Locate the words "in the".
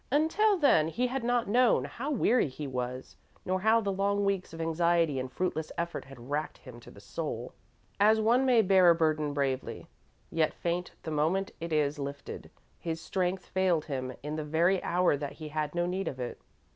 14.23-14.43